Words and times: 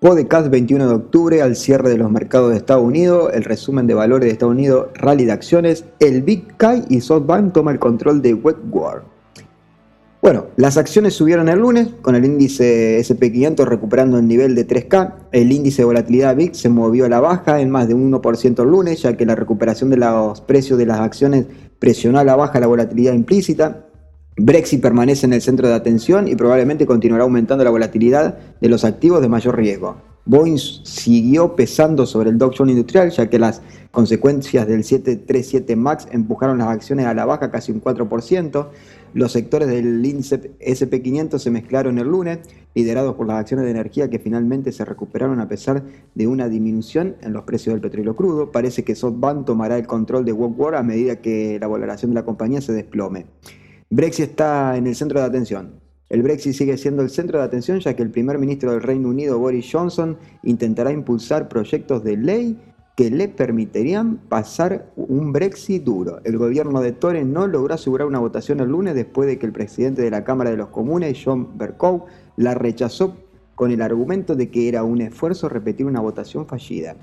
Podcast 0.00 0.48
21 0.48 0.88
de 0.88 0.94
octubre 0.94 1.42
al 1.42 1.54
cierre 1.56 1.90
de 1.90 1.98
los 1.98 2.10
mercados 2.10 2.52
de 2.52 2.56
Estados 2.56 2.82
Unidos, 2.82 3.30
el 3.34 3.44
resumen 3.44 3.86
de 3.86 3.92
valores 3.92 4.28
de 4.28 4.32
Estados 4.32 4.54
Unidos, 4.54 4.86
rally 4.94 5.26
de 5.26 5.32
acciones, 5.32 5.84
el 5.98 6.22
Big 6.22 6.56
Kai 6.56 6.86
y 6.88 7.02
SoftBank 7.02 7.52
toma 7.52 7.70
el 7.72 7.78
control 7.78 8.22
de 8.22 8.32
Wetward. 8.32 9.02
Bueno, 10.22 10.46
las 10.56 10.78
acciones 10.78 11.12
subieron 11.12 11.50
el 11.50 11.58
lunes 11.58 11.88
con 12.00 12.14
el 12.14 12.24
índice 12.24 12.98
SP500 12.98 13.66
recuperando 13.66 14.18
el 14.18 14.26
nivel 14.26 14.54
de 14.54 14.66
3K. 14.66 15.16
El 15.32 15.52
índice 15.52 15.82
de 15.82 15.86
volatilidad 15.86 16.34
VIX 16.34 16.56
se 16.56 16.70
movió 16.70 17.04
a 17.04 17.10
la 17.10 17.20
baja 17.20 17.60
en 17.60 17.68
más 17.68 17.86
de 17.86 17.92
un 17.92 18.10
1% 18.10 18.62
el 18.62 18.70
lunes, 18.70 19.02
ya 19.02 19.18
que 19.18 19.26
la 19.26 19.34
recuperación 19.34 19.90
de 19.90 19.98
los 19.98 20.40
precios 20.40 20.78
de 20.78 20.86
las 20.86 21.00
acciones 21.00 21.44
presionó 21.78 22.18
a 22.18 22.24
la 22.24 22.36
baja 22.36 22.58
la 22.58 22.68
volatilidad 22.68 23.12
implícita. 23.12 23.89
Brexit 24.42 24.80
permanece 24.80 25.26
en 25.26 25.34
el 25.34 25.42
centro 25.42 25.68
de 25.68 25.74
atención 25.74 26.26
y 26.26 26.34
probablemente 26.34 26.86
continuará 26.86 27.24
aumentando 27.24 27.62
la 27.62 27.68
volatilidad 27.68 28.38
de 28.58 28.68
los 28.70 28.86
activos 28.86 29.20
de 29.20 29.28
mayor 29.28 29.54
riesgo. 29.54 29.96
Boeing 30.24 30.56
siguió 30.56 31.54
pesando 31.54 32.06
sobre 32.06 32.30
el 32.30 32.38
Dow 32.38 32.50
Jones 32.56 32.72
Industrial, 32.72 33.10
ya 33.10 33.28
que 33.28 33.38
las 33.38 33.60
consecuencias 33.90 34.66
del 34.66 34.82
737 34.82 35.76
MAX 35.76 36.08
empujaron 36.10 36.56
las 36.56 36.68
acciones 36.68 37.04
a 37.04 37.12
la 37.12 37.26
baja 37.26 37.50
casi 37.50 37.70
un 37.70 37.82
4%. 37.82 38.68
Los 39.12 39.32
sectores 39.32 39.68
del 39.68 40.06
índice 40.06 40.56
SP500 40.58 41.38
se 41.38 41.50
mezclaron 41.50 41.98
el 41.98 42.08
lunes, 42.08 42.38
liderados 42.74 43.16
por 43.16 43.26
las 43.26 43.40
acciones 43.40 43.66
de 43.66 43.72
energía 43.72 44.08
que 44.08 44.20
finalmente 44.20 44.72
se 44.72 44.86
recuperaron 44.86 45.40
a 45.40 45.48
pesar 45.48 45.82
de 46.14 46.26
una 46.26 46.48
disminución 46.48 47.16
en 47.20 47.34
los 47.34 47.42
precios 47.42 47.74
del 47.74 47.82
petróleo 47.82 48.16
crudo. 48.16 48.52
Parece 48.52 48.84
que 48.84 48.94
SoftBank 48.94 49.44
tomará 49.44 49.76
el 49.76 49.86
control 49.86 50.24
de 50.24 50.32
Woodward 50.32 50.76
a 50.76 50.82
medida 50.82 51.16
que 51.16 51.58
la 51.60 51.66
valoración 51.66 52.12
de 52.12 52.14
la 52.14 52.24
compañía 52.24 52.62
se 52.62 52.72
desplome. 52.72 53.26
Brexit 53.92 54.30
está 54.30 54.76
en 54.76 54.86
el 54.86 54.94
centro 54.94 55.18
de 55.18 55.26
atención. 55.26 55.80
El 56.10 56.22
Brexit 56.22 56.52
sigue 56.52 56.78
siendo 56.78 57.02
el 57.02 57.10
centro 57.10 57.40
de 57.40 57.44
atención 57.44 57.80
ya 57.80 57.96
que 57.96 58.04
el 58.04 58.12
primer 58.12 58.38
ministro 58.38 58.70
del 58.70 58.84
Reino 58.84 59.08
Unido, 59.08 59.36
Boris 59.40 59.68
Johnson, 59.68 60.16
intentará 60.44 60.92
impulsar 60.92 61.48
proyectos 61.48 62.04
de 62.04 62.16
ley 62.16 62.56
que 62.94 63.10
le 63.10 63.26
permitirían 63.26 64.18
pasar 64.28 64.92
un 64.94 65.32
Brexit 65.32 65.82
duro. 65.82 66.20
El 66.22 66.38
gobierno 66.38 66.80
de 66.80 66.92
Tory 66.92 67.24
no 67.24 67.48
logró 67.48 67.74
asegurar 67.74 68.06
una 68.06 68.20
votación 68.20 68.60
el 68.60 68.68
lunes 68.68 68.94
después 68.94 69.26
de 69.26 69.40
que 69.40 69.46
el 69.46 69.52
presidente 69.52 70.02
de 70.02 70.10
la 70.12 70.22
Cámara 70.22 70.50
de 70.50 70.56
los 70.56 70.68
Comunes, 70.68 71.20
John 71.24 71.58
Bercow, 71.58 72.06
la 72.36 72.54
rechazó 72.54 73.16
con 73.56 73.72
el 73.72 73.82
argumento 73.82 74.36
de 74.36 74.52
que 74.52 74.68
era 74.68 74.84
un 74.84 75.00
esfuerzo 75.00 75.48
repetir 75.48 75.86
una 75.86 76.00
votación 76.00 76.46
fallida. 76.46 76.94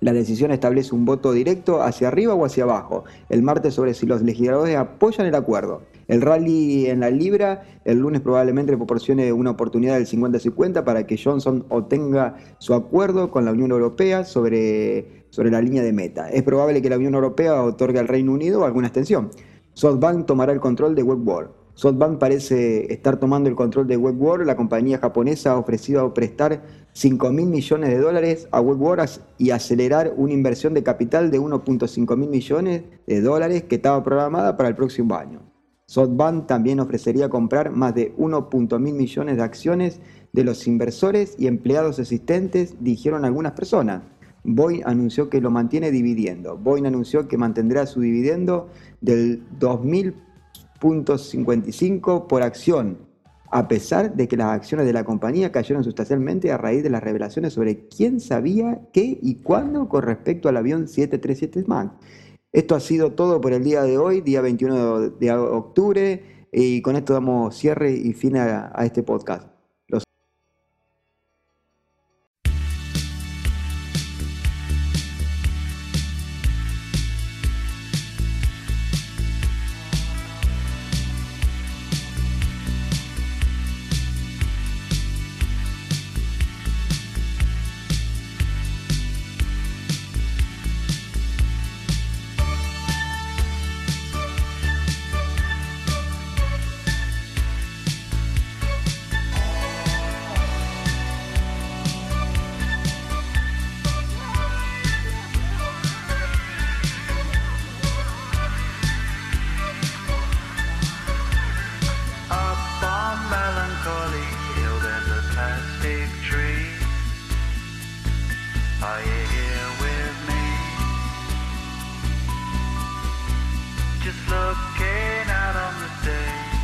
La 0.00 0.12
decisión 0.12 0.50
establece 0.50 0.94
un 0.94 1.06
voto 1.06 1.32
directo 1.32 1.80
hacia 1.80 2.08
arriba 2.08 2.34
o 2.34 2.44
hacia 2.44 2.64
abajo 2.64 3.04
el 3.30 3.42
martes 3.42 3.72
sobre 3.72 3.94
si 3.94 4.04
los 4.04 4.20
legisladores 4.20 4.76
apoyan 4.76 5.26
el 5.26 5.34
acuerdo. 5.34 5.80
El 6.08 6.22
rally 6.22 6.86
en 6.86 7.00
la 7.00 7.10
libra 7.10 7.62
el 7.84 7.98
lunes 7.98 8.22
probablemente 8.22 8.72
le 8.72 8.78
proporcione 8.78 9.30
una 9.30 9.50
oportunidad 9.50 9.94
del 9.96 10.06
50-50 10.06 10.82
para 10.82 11.06
que 11.06 11.20
Johnson 11.22 11.66
obtenga 11.68 12.36
su 12.58 12.72
acuerdo 12.72 13.30
con 13.30 13.44
la 13.44 13.52
Unión 13.52 13.70
Europea 13.70 14.24
sobre, 14.24 15.26
sobre 15.28 15.50
la 15.50 15.60
línea 15.60 15.82
de 15.82 15.92
meta. 15.92 16.30
Es 16.30 16.42
probable 16.42 16.80
que 16.80 16.88
la 16.88 16.96
Unión 16.96 17.14
Europea 17.14 17.62
otorgue 17.62 17.98
al 17.98 18.08
Reino 18.08 18.32
Unido 18.32 18.64
alguna 18.64 18.86
extensión. 18.86 19.30
SoftBank 19.74 20.24
tomará 20.24 20.52
el 20.52 20.60
control 20.60 20.94
de 20.94 21.02
WebWorld. 21.02 21.50
SoftBank 21.74 22.18
parece 22.18 22.92
estar 22.92 23.20
tomando 23.20 23.50
el 23.50 23.54
control 23.54 23.86
de 23.86 23.96
WebWorld. 23.98 24.46
La 24.46 24.56
compañía 24.56 24.98
japonesa 24.98 25.52
ha 25.52 25.58
ofrecido 25.58 26.12
prestar 26.14 26.62
5 26.94 27.30
mil 27.30 27.46
millones 27.46 27.90
de 27.90 27.98
dólares 27.98 28.48
a 28.50 28.60
WebWorld 28.60 29.20
y 29.36 29.50
acelerar 29.50 30.14
una 30.16 30.32
inversión 30.32 30.72
de 30.72 30.82
capital 30.82 31.30
de 31.30 31.38
1.5 31.38 32.16
mil 32.16 32.30
millones 32.30 32.82
de 33.06 33.20
dólares 33.20 33.64
que 33.64 33.76
estaba 33.76 34.02
programada 34.02 34.56
para 34.56 34.70
el 34.70 34.74
próximo 34.74 35.14
año. 35.14 35.47
SoftBank 35.88 36.46
también 36.46 36.80
ofrecería 36.80 37.28
comprar 37.28 37.70
más 37.70 37.94
de 37.94 38.14
1.1 38.16 38.78
mil 38.78 38.94
millones 38.94 39.36
de 39.36 39.42
acciones 39.42 40.00
de 40.32 40.44
los 40.44 40.66
inversores 40.66 41.34
y 41.38 41.46
empleados 41.46 41.98
existentes, 41.98 42.76
dijeron 42.80 43.24
algunas 43.24 43.52
personas. 43.52 44.02
Boeing 44.44 44.82
anunció 44.84 45.28
que 45.28 45.40
lo 45.40 45.50
mantiene 45.50 45.90
dividiendo. 45.90 46.56
Boeing 46.56 46.86
anunció 46.86 47.26
que 47.26 47.36
mantendrá 47.36 47.86
su 47.86 48.00
dividendo 48.00 48.68
del 49.00 49.42
2000 49.58 50.14
.55 50.80 52.26
por 52.26 52.42
acción, 52.42 52.98
a 53.50 53.66
pesar 53.66 54.14
de 54.14 54.28
que 54.28 54.36
las 54.36 54.48
acciones 54.48 54.86
de 54.86 54.92
la 54.92 55.04
compañía 55.04 55.50
cayeron 55.50 55.82
sustancialmente 55.82 56.52
a 56.52 56.58
raíz 56.58 56.82
de 56.82 56.90
las 56.90 57.02
revelaciones 57.02 57.54
sobre 57.54 57.88
quién 57.88 58.20
sabía 58.20 58.80
qué 58.92 59.18
y 59.20 59.36
cuándo 59.36 59.88
con 59.88 60.02
respecto 60.02 60.48
al 60.48 60.56
avión 60.56 60.86
737 60.86 61.64
MAX. 61.66 61.92
Esto 62.52 62.74
ha 62.74 62.80
sido 62.80 63.12
todo 63.12 63.40
por 63.40 63.52
el 63.52 63.62
día 63.62 63.82
de 63.82 63.98
hoy, 63.98 64.20
día 64.22 64.40
21 64.40 65.10
de 65.10 65.32
octubre, 65.32 66.46
y 66.52 66.80
con 66.82 66.96
esto 66.96 67.12
damos 67.12 67.56
cierre 67.56 67.92
y 67.92 68.12
fin 68.14 68.36
a, 68.36 68.72
a 68.74 68.86
este 68.86 69.02
podcast. 69.02 69.57